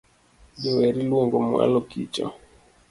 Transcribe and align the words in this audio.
Jower 0.61 0.89
iluongo 1.01 1.37
mwalo 1.47 1.79
kicho 1.89 2.25